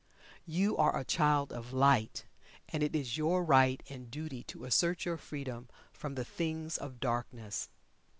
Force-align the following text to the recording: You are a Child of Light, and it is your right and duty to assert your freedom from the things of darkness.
You 0.47 0.75
are 0.77 0.97
a 0.97 1.05
Child 1.05 1.53
of 1.53 1.73
Light, 1.73 2.25
and 2.69 2.81
it 2.81 2.95
is 2.95 3.17
your 3.17 3.43
right 3.45 3.83
and 3.87 4.09
duty 4.09 4.41
to 4.45 4.65
assert 4.65 5.05
your 5.05 5.17
freedom 5.17 5.69
from 5.93 6.15
the 6.15 6.25
things 6.25 6.75
of 6.79 6.99
darkness. 6.99 7.69